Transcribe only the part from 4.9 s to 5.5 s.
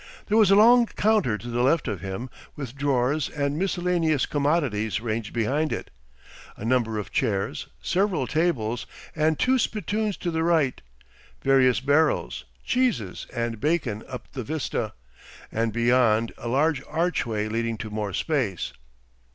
ranged